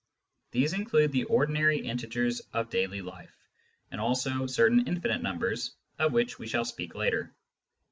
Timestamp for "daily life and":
2.71-4.01